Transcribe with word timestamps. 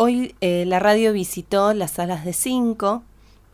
Hoy 0.00 0.36
eh, 0.40 0.62
la 0.64 0.78
radio 0.78 1.12
visitó 1.12 1.74
las 1.74 1.90
salas 1.90 2.24
de 2.24 2.32
5 2.32 3.02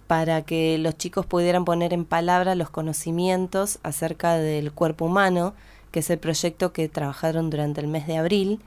para 0.07 0.43
que 0.43 0.77
los 0.77 0.95
chicos 0.99 1.25
pudieran 1.25 1.65
poner 1.65 1.95
en 1.95 2.05
palabra 2.05 2.55
los 2.55 2.69
conocimientos 2.69 3.79
acerca 3.82 4.35
del 4.35 4.71
cuerpo 4.71 5.07
humano, 5.07 5.54
que 5.91 6.01
es 6.01 6.11
el 6.11 6.19
proyecto 6.19 6.75
que 6.75 6.91
trabajaron 6.91 7.49
durante 7.49 7.80
el 7.80 7.87
mes 7.87 8.07
de 8.07 8.19
abril, 8.19 8.61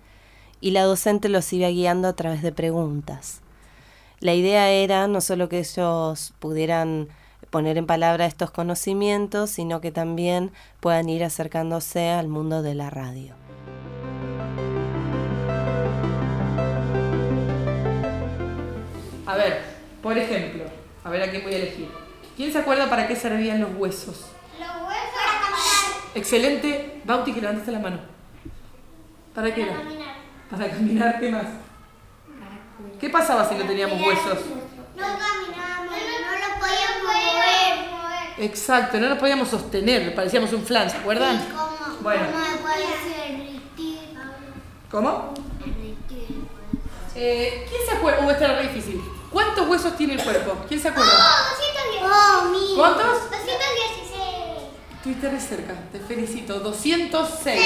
y 0.60 0.72
la 0.72 0.86
docente 0.86 1.30
los 1.30 1.54
iba 1.54 1.70
guiando 1.70 2.08
a 2.08 2.14
través 2.14 2.42
de 2.42 2.52
preguntas. 2.52 3.42
La 4.22 4.34
idea 4.34 4.72
era 4.72 5.06
no 5.06 5.22
solo 5.22 5.48
que 5.48 5.60
ellos 5.60 6.34
pudieran 6.40 7.10
poner 7.52 7.78
en 7.78 7.86
palabra 7.86 8.26
estos 8.26 8.50
conocimientos, 8.50 9.52
sino 9.52 9.82
que 9.82 9.92
también 9.92 10.50
puedan 10.80 11.10
ir 11.10 11.24
acercándose 11.24 12.10
al 12.10 12.28
mundo 12.28 12.64
de 12.64 12.74
la 12.74 12.90
radio. 12.90 13.36
A 19.28 19.36
ver, 19.36 19.62
por 20.02 20.18
ejemplo, 20.18 20.64
a 21.04 21.10
ver 21.10 21.22
a 21.24 21.30
quién 21.30 21.44
voy 21.44 21.54
a 21.54 21.58
elegir. 21.58 21.90
¿Quién 22.36 22.52
se 22.52 22.60
acuerda 22.60 22.90
para 22.90 23.08
qué 23.08 23.16
servían 23.16 23.60
los 23.60 23.72
huesos? 23.76 24.26
Los 24.58 24.68
huesos 24.88 25.12
para 25.14 25.42
caminar. 25.42 26.16
Excelente. 26.16 27.02
Bauti, 27.04 27.34
que 27.34 27.42
levantaste 27.42 27.72
la 27.72 27.80
mano. 27.80 28.00
¿Para 29.36 29.54
qué 29.54 29.62
Para 29.66 29.74
era? 29.74 29.84
caminar. 29.84 30.16
Para 30.50 30.70
caminar, 30.70 31.20
¿qué 31.20 31.30
más? 31.32 31.46
¿Qué 33.00 33.10
pasaba 33.10 33.48
si 33.48 33.56
no 33.56 33.66
teníamos 33.66 34.00
huesos? 34.02 34.40
No 34.96 35.04
caminábamos, 35.04 35.92
no 35.92 36.32
los 36.40 36.52
podíamos 36.60 37.04
mover. 37.04 38.46
Exacto, 38.46 39.00
no 39.00 39.10
nos 39.10 39.20
podíamos 39.20 39.50
sostener, 39.50 40.16
parecíamos 40.16 40.54
un 40.54 40.64
flan, 40.64 40.90
¿se 40.90 40.98
acuerdan? 40.98 41.38
¿Cómo? 41.52 41.98
Bueno. 42.02 42.24
¿Cómo? 44.90 45.34
¿Cómo? 45.34 45.34
Eh, 47.16 47.66
¿Quién 47.70 47.82
se 47.90 47.96
acuerda? 47.98 48.26
Uh, 48.26 48.30
esta 48.30 48.46
era 48.46 48.56
re 48.62 48.68
difícil. 48.68 49.02
¿Cuántos 49.38 49.68
huesos 49.68 49.96
tiene 49.96 50.16
el 50.16 50.24
cuerpo? 50.24 50.66
¿Quién 50.68 50.82
se 50.82 50.88
acuerda? 50.88 51.12
¡Oh, 51.12 51.22
210! 51.94 52.04
¡Oh, 52.04 52.50
mira! 52.50 52.76
¿Cuántos? 52.76 53.30
216. 53.30 53.44
Estuviste 54.96 55.30
re 55.30 55.40
cerca, 55.40 55.74
te 55.92 56.00
felicito. 56.00 56.60
206. 56.60 57.62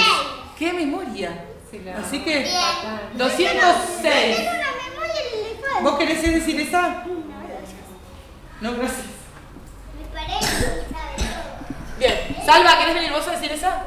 ¡Qué 0.59 0.73
memoria! 0.73 1.45
Así 1.97 2.25
que, 2.25 2.45
206. 3.13 4.03
Tengo 4.03 4.49
una 4.49 4.67
memoria 4.83 5.13
del 5.13 5.45
elefante. 5.45 5.81
¿Vos 5.81 5.97
querés 5.97 6.21
decir 6.21 6.59
esa? 6.59 7.05
No, 8.59 8.73
gracias. 8.73 9.05
Me 9.97 10.05
parece 10.13 10.39
que 10.41 10.93
sabe 10.93 11.15
todo. 11.15 11.99
Bien. 11.99 12.37
Salva, 12.45 12.79
¿querés 12.79 12.95
venir 12.95 13.11
vos 13.13 13.25
a 13.29 13.31
decir 13.31 13.49
esa? 13.49 13.81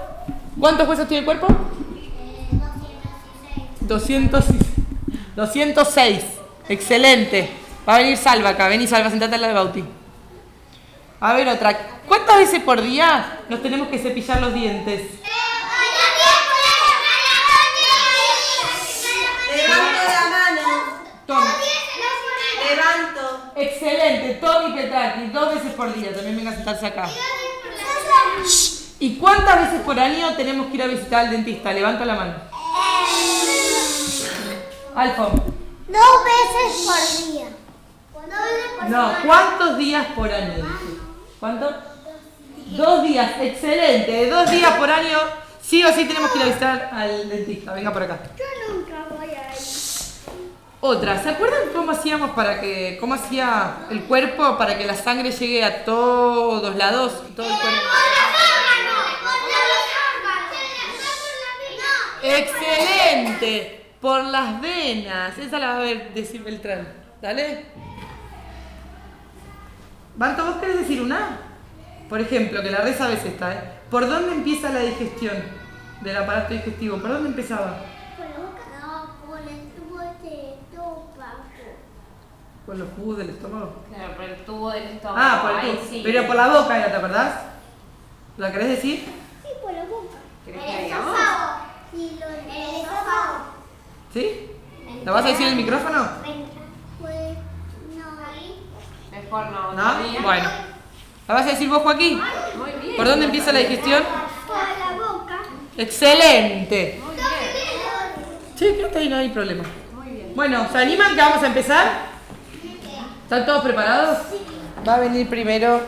¿Cuántos 0.58 0.88
huesos 0.88 1.06
tiene 1.06 1.18
el 1.18 1.24
cuerpo? 1.26 1.48
Eh, 1.48 2.48
216. 3.82 3.82
200, 3.82 4.44
206. 5.36 6.24
Excelente. 6.70 7.63
Va 7.86 7.96
a 7.96 7.98
venir 7.98 8.16
Salva 8.16 8.50
acá. 8.50 8.68
Vení, 8.68 8.86
Salva, 8.86 9.10
sentate 9.10 9.34
al 9.34 9.40
lado 9.42 9.54
de 9.54 9.60
Bauti. 9.60 9.84
A 11.20 11.32
ver, 11.34 11.48
otra. 11.48 11.78
¿Cuántas 12.06 12.38
veces 12.38 12.62
por 12.62 12.80
día 12.82 13.40
nos 13.48 13.62
tenemos 13.62 13.88
que 13.88 13.98
cepillar 13.98 14.40
los 14.40 14.54
dientes? 14.54 15.02
Levanto 19.56 20.02
la 20.06 20.28
mano. 20.30 20.60
Tommy. 21.26 21.48
Levanto. 22.68 23.52
Excelente. 23.56 24.34
Tommy 24.34 24.74
Petraki. 24.74 25.26
Dos 25.28 25.54
veces 25.54 25.72
por 25.74 25.94
día. 25.94 26.14
También 26.14 26.36
venga 26.36 26.50
a 26.50 26.54
sentarse 26.54 26.86
acá. 26.86 27.08
¿Y 28.98 29.16
cuántas 29.16 29.60
veces 29.62 29.80
por 29.82 29.98
año 29.98 30.34
tenemos 30.36 30.68
que 30.68 30.76
ir 30.76 30.82
a 30.82 30.86
visitar 30.86 31.26
al 31.26 31.30
dentista? 31.30 31.72
Levanta 31.72 32.04
la 32.04 32.14
mano. 32.14 32.34
Alfon. 34.94 35.32
Dos 35.88 36.24
veces 36.24 36.86
por 36.86 37.32
día. 37.32 37.63
No, 38.88 39.12
¿cuántos 39.24 39.78
días 39.78 40.06
por 40.14 40.30
año? 40.30 40.54
dije? 40.56 41.00
¿Cuántos? 41.40 41.74
Dos 42.76 43.02
días, 43.02 43.32
excelente. 43.40 44.30
Dos 44.30 44.50
días 44.50 44.72
por 44.74 44.90
año, 44.90 45.18
sí 45.60 45.84
o 45.84 45.92
sí 45.92 46.04
tenemos 46.04 46.30
que 46.30 46.38
ir 46.38 46.44
a 46.44 46.46
visitar 46.46 46.90
al 46.92 47.28
dentista. 47.28 47.72
Venga 47.72 47.92
por 47.92 48.02
acá. 48.02 48.18
Yo 48.38 48.74
nunca 48.74 49.06
voy 49.10 49.28
a 49.28 49.52
ir. 49.52 49.58
Otra, 50.80 51.22
¿se 51.22 51.30
acuerdan 51.30 51.70
cómo 51.74 51.92
hacíamos 51.92 52.30
para 52.30 52.60
que, 52.60 52.98
cómo 53.00 53.14
hacía 53.14 53.86
el 53.90 54.02
cuerpo 54.04 54.58
para 54.58 54.76
que 54.76 54.84
la 54.84 54.94
sangre 54.94 55.30
llegue 55.30 55.64
a 55.64 55.84
todos 55.84 56.76
lados? 56.76 57.12
Todo 57.34 57.46
el 57.46 57.58
cuerpo? 57.58 57.80
Excelente, 62.22 63.86
por 64.00 64.24
las 64.24 64.60
venas. 64.60 65.36
Esa 65.38 65.58
la 65.58 65.66
va 65.68 65.76
a 65.76 65.80
ver 65.80 66.14
decir 66.14 66.42
Beltrán. 66.42 66.86
Dale. 67.20 67.64
Banto, 70.16 70.44
¿vos 70.44 70.56
querés 70.56 70.78
decir 70.78 71.02
una? 71.02 71.38
Por 72.08 72.20
ejemplo, 72.20 72.62
que 72.62 72.70
la 72.70 72.78
red 72.78 72.96
sabes 72.96 73.24
esta, 73.24 73.52
¿eh? 73.52 73.60
¿Por 73.90 74.08
dónde 74.08 74.32
empieza 74.32 74.70
la 74.70 74.80
digestión 74.80 75.34
del 76.02 76.16
aparato 76.16 76.52
digestivo? 76.54 76.98
¿Por 76.98 77.10
dónde 77.10 77.30
empezaba? 77.30 77.78
No, 78.18 79.26
por 79.26 79.38
el 79.40 79.70
tubo 79.72 79.98
de 79.98 80.54
estómago. 80.54 81.44
¿Por 82.66 82.76
los 82.76 82.88
jugos 82.96 83.18
del 83.18 83.30
estómago? 83.30 83.72
Claro, 83.92 84.14
por 84.16 84.24
el 84.24 84.44
tubo 84.44 84.70
del 84.70 84.82
estómago. 84.84 85.20
Ah, 85.20 85.42
por 85.42 85.64
el 85.64 85.76
tubo. 85.76 85.86
sí. 85.90 86.00
Pero 86.04 86.26
por 86.26 86.36
la 86.36 86.48
boca 86.48 86.78
era, 86.78 86.90
¿te 86.90 86.96
acordás? 86.96 87.34
¿La 88.36 88.52
querés 88.52 88.68
decir? 88.68 89.04
Sí, 89.42 89.48
por 89.62 89.72
la 89.72 89.84
boca. 89.84 90.16
¿Querés 90.44 90.62
El 90.62 90.70
que 90.70 90.86
esófago. 90.90 91.58
Sí, 91.92 92.18
lo 92.20 92.28
del 92.28 92.40
esófago. 92.80 93.44
¿Sí? 94.12 94.50
¿La 95.04 95.12
vas 95.12 95.24
a 95.24 95.28
decir 95.28 95.46
en 95.46 95.52
el 95.52 95.58
micrófono? 95.58 96.08
No. 99.34 99.40
Ahí. 99.40 99.44
Mejor 99.44 99.52
no. 99.52 99.72
¿No? 99.72 99.92
todavía. 99.92 100.20
Bueno. 100.20 100.50
¿La 101.26 101.34
vas 101.34 101.46
a 101.46 101.50
decir 101.50 101.68
vos, 101.68 101.82
Joaquín? 101.82 102.20
Muy 102.56 102.70
bien. 102.82 102.96
¿Por 102.96 103.06
dónde 103.06 103.24
empieza 103.24 103.52
la 103.52 103.60
digestión? 103.60 104.02
Por 104.46 104.56
la 104.56 105.04
boca. 105.04 105.38
¡Excelente! 105.76 107.00
Muy 107.02 107.14
bien. 107.14 107.24
Sí, 108.56 108.74
creo 108.76 108.90
que 108.90 108.98
ahí 108.98 109.08
no 109.08 109.16
hay 109.16 109.30
problema. 109.30 109.64
Bueno, 110.34 110.68
¿se 110.70 110.78
animan 110.78 111.14
que 111.14 111.20
vamos 111.20 111.42
a 111.42 111.46
empezar? 111.46 111.86
¿Están 113.22 113.46
todos 113.46 113.62
preparados? 113.62 114.18
Va 114.86 114.96
a 114.96 115.00
venir 115.00 115.28
primero. 115.28 115.80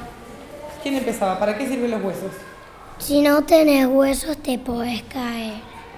¿Quién 0.82 0.96
empezaba? 0.96 1.38
¿Para 1.38 1.58
qué 1.58 1.66
sirven 1.66 1.90
los 1.90 2.02
huesos? 2.02 2.30
Si 2.98 3.20
no 3.20 3.44
tenés 3.44 3.86
huesos 3.86 4.38
te 4.38 4.58
podés 4.58 5.02
caer. 5.02 5.54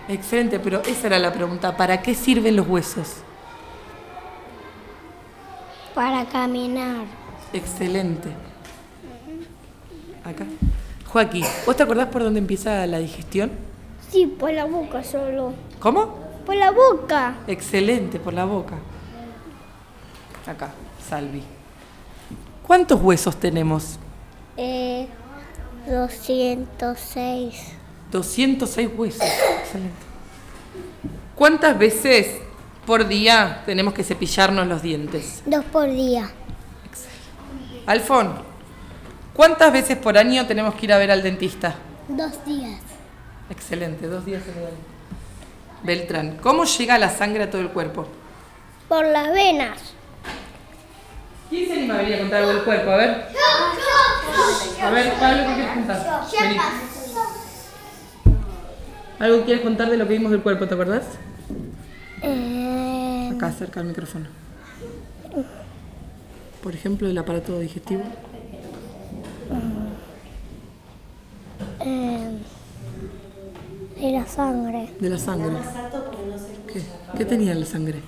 Excelente, 0.09 0.59
pero 0.59 0.83
esa 0.83 1.07
era 1.07 1.19
la 1.19 1.33
pregunta. 1.33 1.77
¿Para 1.77 2.03
qué 2.03 2.15
sirven 2.15 2.57
los 2.57 2.67
huesos? 2.67 3.19
Para 5.95 6.25
caminar. 6.25 7.05
Excelente. 7.53 8.29
Acá. 10.25 10.45
Joaquín, 11.07 11.45
¿vos 11.65 11.75
te 11.77 11.83
acordás 11.83 12.09
por 12.09 12.23
dónde 12.23 12.39
empieza 12.39 12.87
la 12.87 12.99
digestión? 12.99 13.51
Sí, 14.11 14.27
por 14.27 14.53
la 14.53 14.67
boca 14.67 15.03
solo. 15.03 15.55
¿Cómo? 15.81 16.17
Por 16.45 16.57
la 16.57 16.71
boca. 16.71 17.37
Excelente, 17.47 18.19
por 18.19 18.35
la 18.35 18.45
boca. 18.45 18.77
Acá, 20.47 20.71
Salvi. 21.09 21.43
¿Cuántos 22.67 23.01
huesos 23.01 23.37
tenemos? 23.37 23.99
Eh, 24.57 25.09
206. 25.89 27.73
206 28.11 28.91
huesos. 28.97 29.23
Excelente. 29.61 29.97
¿Cuántas 31.35 31.79
veces 31.79 32.39
por 32.87 33.07
día 33.07 33.63
tenemos 33.65 33.95
que 33.95 34.03
cepillarnos 34.03 34.67
los 34.67 34.83
dientes? 34.83 35.43
Dos 35.47 35.65
por 35.67 35.91
día. 35.91 36.31
Alfón, 37.89 38.35
¿cuántas 39.33 39.73
veces 39.73 39.97
por 39.97 40.19
año 40.19 40.47
tenemos 40.47 40.75
que 40.75 40.85
ir 40.85 40.93
a 40.93 40.99
ver 40.99 41.11
al 41.11 41.23
dentista? 41.23 41.75
Dos 42.07 42.45
días. 42.45 42.79
Excelente, 43.49 44.07
dos 44.07 44.27
días 44.27 44.43
en 44.47 44.63
el. 44.63 44.69
Beltrán, 45.85 46.37
¿cómo 46.43 46.65
llega 46.65 46.99
la 46.99 47.09
sangre 47.09 47.45
a 47.45 47.51
todo 47.51 47.63
el 47.63 47.71
cuerpo? 47.71 48.07
Por 48.91 49.07
las 49.07 49.33
venas. 49.33 49.79
¿Quién 51.49 51.67
se 51.67 51.73
anima 51.79 51.95
a 51.95 51.97
venir 51.99 52.17
a 52.17 52.19
contar 52.19 52.41
algo 52.41 52.53
del 52.53 52.65
cuerpo? 52.65 52.91
A 52.91 52.97
ver. 52.99 53.27
A 54.83 54.91
ver, 54.91 55.13
Pablo, 55.15 55.43
¿qué 55.47 55.55
quieres 55.55 55.73
contar? 55.73 56.21
Vení. 56.43 56.57
¿Algo 59.19 59.45
quieres 59.47 59.63
contar 59.65 59.89
de 59.89 59.97
lo 59.97 60.07
que 60.07 60.13
vimos 60.13 60.31
del 60.31 60.43
cuerpo, 60.43 60.69
te 60.69 60.75
acordás? 60.75 61.05
Eh, 62.21 63.33
Acá, 63.35 63.51
cerca 63.51 63.81
del 63.81 63.89
micrófono. 63.89 64.27
Por 66.69 66.75
ejemplo, 66.75 67.09
el 67.09 67.17
aparato 67.17 67.59
digestivo. 67.61 68.03
eh, 71.81 72.39
y 73.99 74.13
la 74.13 74.27
sangre. 74.27 74.91
De 75.01 75.09
la 75.09 75.17
sangre. 75.17 75.57
¿Qué? 76.71 76.83
¿Qué 77.17 77.25
tenía 77.25 77.53
en 77.53 77.61
la 77.61 77.65
sangre? 77.65 78.03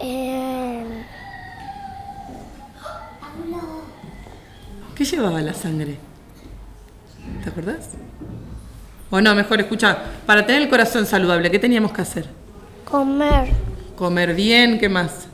Eh, 0.00 0.84
¿Qué 4.96 5.04
llevaba 5.04 5.40
la 5.42 5.54
sangre? 5.54 5.98
¿Te 7.44 7.50
acordás? 7.50 7.90
O 9.12 9.20
no, 9.20 9.32
mejor 9.36 9.60
escucha. 9.60 9.96
Para 10.26 10.44
tener 10.44 10.62
el 10.62 10.68
corazón 10.68 11.06
saludable, 11.06 11.52
¿qué 11.52 11.60
teníamos 11.60 11.92
que 11.92 12.02
hacer? 12.02 12.26
comer. 12.84 13.50
Comer 13.94 14.34
bien, 14.34 14.80
¿qué 14.80 14.88
más? 14.88 15.28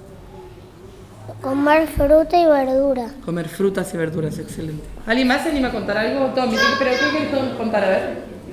Comer 1.49 1.87
fruta 1.89 2.37
y 2.37 2.45
verdura. 2.45 3.06
Comer 3.25 3.49
frutas 3.49 3.95
y 3.95 3.97
verduras, 3.97 4.39
excelente. 4.39 4.85
¿Alguien 5.06 5.29
más 5.29 5.43
se 5.43 5.49
anima 5.49 5.69
a 5.69 5.71
contar 5.71 5.97
algo? 5.97 6.27
Tommy, 6.35 6.56
¿qué, 6.56 6.62
¿pero 6.79 6.91
qué 6.91 7.09
quieres 7.11 7.31
Tom- 7.31 7.56
contar? 7.56 7.85
A 7.85 7.89
ver, 7.89 8.03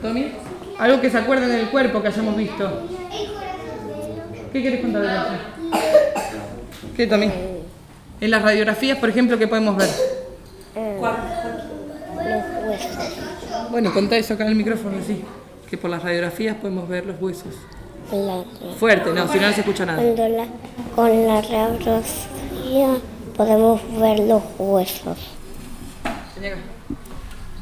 Tommy. 0.01 0.31
Algo 0.79 1.01
que 1.01 1.09
se 1.09 1.17
acuerden 1.17 1.49
del 1.49 1.67
cuerpo 1.69 2.01
que 2.01 2.07
hayamos 2.07 2.37
visto. 2.37 2.83
¿Qué 4.53 4.61
quieres 4.61 4.79
contar 4.79 5.01
de 5.01 5.07
eso? 5.09 5.25
¿Qué, 6.95 7.05
Tommy? 7.07 7.29
En 8.21 8.31
las 8.31 8.41
radiografías, 8.41 8.97
por 8.97 9.09
ejemplo, 9.09 9.37
¿qué 9.37 9.47
podemos 9.49 9.75
ver? 9.75 9.89
Los 10.75 12.63
huesos. 12.63 12.97
Bueno, 13.71 13.93
contá 13.93 14.15
eso 14.15 14.35
acá 14.35 14.43
en 14.45 14.51
el 14.51 14.55
micrófono, 14.55 14.97
sí. 15.05 15.21
Que 15.69 15.77
por 15.77 15.89
las 15.89 16.01
radiografías 16.01 16.55
podemos 16.55 16.87
ver 16.87 17.05
los 17.05 17.21
huesos. 17.21 17.53
Fuerte, 18.79 19.11
no, 19.11 19.27
si 19.27 19.37
no, 19.39 19.47
no 19.47 19.53
se 19.53 19.59
escucha 19.61 19.85
nada. 19.85 20.01
Cuando 20.01 20.29
la, 20.29 20.45
con 20.95 21.27
la 21.27 21.41
radiografía 21.41 22.01
podemos 23.35 23.81
ver 23.99 24.19
los 24.19 24.41
huesos. 24.57 25.17
Acá. 26.03 26.57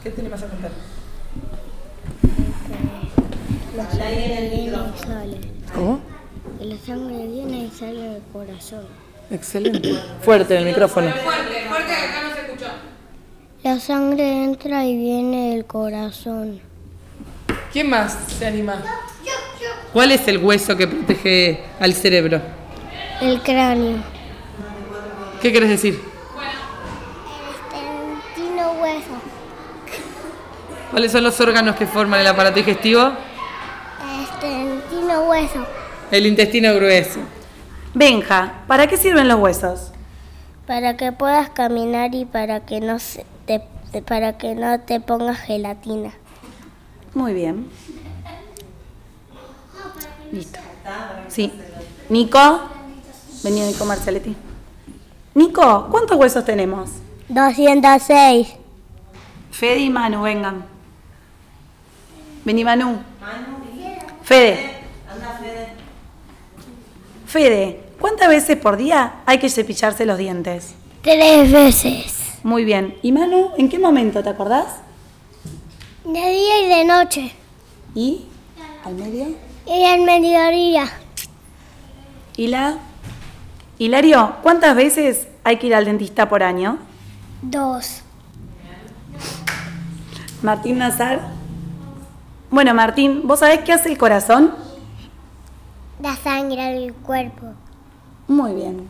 ¿Qué 0.03 0.09
tenés 0.09 0.31
más 0.31 0.44
a 0.44 0.47
contar? 0.47 0.71
La 3.75 3.89
sangre 3.89 4.50
viene 4.53 4.63
y 4.63 5.03
sale. 5.05 5.38
¿Cómo? 5.73 6.00
La 6.59 6.77
sangre 6.77 7.27
viene 7.27 7.65
y 7.65 7.71
sale 7.71 8.00
del 8.00 8.21
corazón. 8.31 8.85
Excelente. 9.31 9.95
Fuerte 10.21 10.53
en 10.55 10.59
el 10.61 10.65
micrófono. 10.65 11.11
La 13.63 13.79
sangre 13.79 14.44
entra 14.44 14.85
y 14.85 14.97
viene 14.97 15.51
del 15.51 15.65
corazón. 15.65 16.59
¿Quién 17.71 17.89
más 17.89 18.17
se 18.38 18.45
anima? 18.45 18.83
¿Cuál 19.94 20.11
es 20.11 20.27
el 20.27 20.38
hueso 20.39 20.75
que 20.75 20.88
protege 20.88 21.63
al 21.79 21.94
cerebro? 21.94 22.41
El 23.21 23.41
cráneo. 23.41 24.12
¿Qué 25.43 25.51
quieres 25.51 25.67
decir? 25.67 26.01
Intestino 27.73 28.71
hueso. 28.81 29.09
¿Cuáles 30.89 31.11
son 31.11 31.25
los 31.25 31.37
órganos 31.41 31.75
que 31.75 31.85
forman 31.85 32.21
el 32.21 32.27
aparato 32.27 32.55
digestivo? 32.55 33.11
Intestino 34.21 35.23
hueso. 35.23 35.65
El 36.11 36.27
intestino 36.27 36.73
grueso. 36.75 37.19
Benja, 37.93 38.63
¿para 38.67 38.87
qué 38.87 38.95
sirven 38.95 39.27
los 39.27 39.37
huesos? 39.37 39.91
Para 40.65 40.95
que 40.95 41.11
puedas 41.11 41.49
caminar 41.49 42.15
y 42.15 42.23
para 42.23 42.61
que 42.61 42.79
no 42.79 42.99
se 42.99 43.25
te, 43.45 43.61
para 44.01 44.37
que 44.37 44.55
no 44.55 44.79
te 44.79 45.01
pongas 45.01 45.41
gelatina. 45.41 46.13
Muy 47.13 47.33
bien. 47.33 47.67
Listo. 50.31 50.59
Sí. 51.27 51.51
Nico. 52.07 52.61
Vení, 53.43 53.59
Nico 53.59 53.83
Marceletti. 53.83 54.37
Nico, 55.35 55.88
¿cuántos 55.89 56.18
huesos 56.18 56.45
tenemos? 56.45 56.89
206. 57.30 58.56
Fede 59.51 59.80
y 59.80 59.89
Manu, 59.89 60.21
vengan. 60.21 60.65
Vení, 62.45 62.63
Manu. 62.63 63.00
Fede. 64.24 64.74
Fede, 67.25 67.83
¿cuántas 68.00 68.30
veces 68.30 68.57
por 68.57 68.77
día 68.77 69.21
hay 69.25 69.39
que 69.39 69.50
cepillarse 69.50 70.06
los 70.06 70.18
dientes? 70.18 70.75
Tres 71.01 71.51
veces. 71.51 72.39
Muy 72.44 72.63
bien. 72.63 72.95
¿Y 73.01 73.12
Manu, 73.12 73.51
en 73.57 73.69
qué 73.69 73.79
momento 73.79 74.21
te 74.21 74.29
acordás? 74.29 74.81
De 76.03 76.12
día 76.12 76.62
y 76.62 76.68
de 76.68 76.86
noche. 76.86 77.31
¿Y? 77.95 78.25
¿Al 78.86 78.95
medio? 78.95 79.27
Y 79.65 79.86
al 79.86 80.01
mediodía. 80.01 80.91
¿Y 82.36 82.47
la? 82.47 82.77
Hilario, 83.77 84.35
¿cuántas 84.43 84.75
veces 84.75 85.27
hay 85.43 85.57
que 85.57 85.67
ir 85.67 85.75
al 85.75 85.85
dentista 85.85 86.29
por 86.29 86.43
año? 86.43 86.77
Dos. 87.41 88.01
Martín 90.41 90.77
Nazar. 90.77 91.21
Bueno, 92.51 92.73
Martín, 92.73 93.21
¿vos 93.23 93.39
sabés 93.39 93.61
qué 93.61 93.73
hace 93.73 93.89
el 93.89 93.97
corazón? 93.97 94.53
La 96.01 96.15
sangre 96.15 96.73
del 96.73 96.93
cuerpo. 96.93 97.47
Muy 98.27 98.53
bien. 98.53 98.87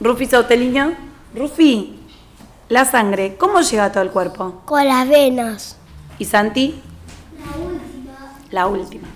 Rufi 0.00 0.26
Sauteliño. 0.26 0.92
Rufi, 1.34 1.98
la 2.68 2.84
sangre, 2.84 3.36
¿cómo 3.36 3.60
llega 3.60 3.84
a 3.84 3.92
todo 3.92 4.02
el 4.02 4.10
cuerpo? 4.10 4.62
Con 4.64 4.86
las 4.86 5.08
venas. 5.08 5.76
¿Y 6.18 6.24
Santi? 6.24 6.80
La 7.38 7.56
última. 7.56 8.34
La 8.50 8.66
última. 8.66 9.08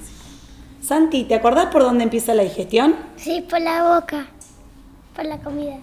Santi, 0.81 1.25
¿te 1.25 1.35
acordás 1.35 1.67
por 1.67 1.83
dónde 1.83 2.05
empieza 2.05 2.35
la 2.35 2.43
digestión? 2.43 2.97
Sí, 3.17 3.45
por 3.49 3.61
la 3.61 3.95
boca. 3.95 4.27
Por 5.15 5.25
la 5.27 5.39
comida. 5.39 5.77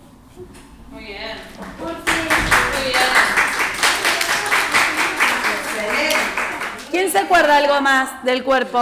¿Quién 6.92 7.12
se 7.12 7.20
acuerda 7.20 7.58
algo 7.58 7.80
más 7.82 8.24
del 8.24 8.44
cuerpo? 8.44 8.80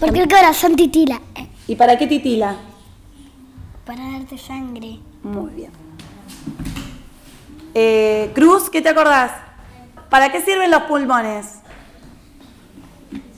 Porque 0.00 0.20
el 0.20 0.28
corazón 0.28 0.76
titila. 0.76 1.20
¿Y 1.68 1.76
para 1.76 1.96
qué 1.96 2.06
titila? 2.06 2.56
Para 3.84 4.10
darte 4.10 4.36
sangre. 4.36 4.98
Muy 5.22 5.50
bien. 5.52 5.70
Eh, 7.74 8.30
Cruz, 8.34 8.68
¿qué 8.70 8.82
te 8.82 8.88
acordás? 8.88 9.32
¿Para 10.10 10.32
qué 10.32 10.40
sirven 10.40 10.70
los 10.70 10.82
pulmones? 10.82 11.60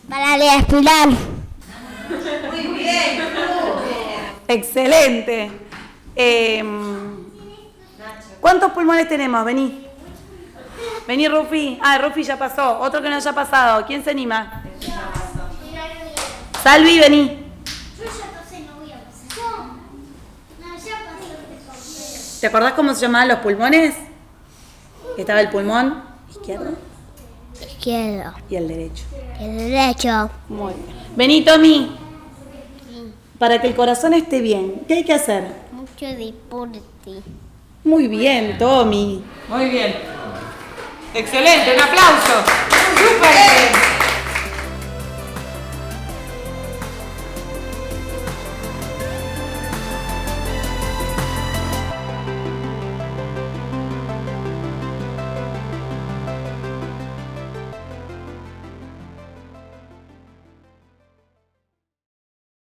Para 0.08 0.37
respirar. 0.37 1.08
Excelente. 4.49 5.50
Eh, 6.17 6.65
¿Cuántos 8.41 8.73
pulmones 8.73 9.09
tenemos? 9.09 9.45
Vení. 9.45 9.87
Vení, 11.06 11.29
Rufi. 11.29 11.79
Ah, 11.83 11.99
Rufi 11.99 12.23
ya 12.23 12.39
pasó. 12.39 12.81
Otro 12.81 13.03
que 13.03 13.09
no 13.11 13.17
haya 13.17 13.33
pasado. 13.33 13.85
¿Quién 13.87 14.03
se 14.03 14.11
anima? 14.11 14.62
Salvi, 16.62 16.99
vení. 16.99 17.45
¿Te 22.41 22.47
acordás 22.47 22.73
cómo 22.75 22.94
se 22.94 23.01
llamaban 23.03 23.29
los 23.29 23.39
pulmones? 23.39 23.94
Estaba 25.17 25.41
el 25.41 25.51
pulmón 25.51 26.05
izquierdo 26.31 26.71
Izquierdo. 27.61 28.35
y 28.49 28.55
el 28.55 28.69
derecho. 28.69 29.05
El 29.41 29.59
derecho. 29.59 30.31
Muy 30.49 30.73
bien. 30.75 30.97
Vení, 31.17 31.44
Tommy. 31.44 31.97
Para 33.38 33.61
que 33.61 33.69
el 33.69 33.76
corazón 33.76 34.14
esté 34.14 34.40
bien, 34.40 34.82
¿qué 34.88 34.94
hay 34.94 35.05
que 35.05 35.14
hacer? 35.14 35.44
Mucho 35.70 36.06
deporte. 36.06 36.81
Muy 37.84 38.08
bien, 38.08 38.58
Tommy. 38.58 39.22
Muy 39.48 39.69
bien. 39.70 39.94
Excelente, 41.15 41.74
un 41.74 41.81
aplauso. 41.81 42.43
Súper 42.96 43.31
bien. 43.32 43.88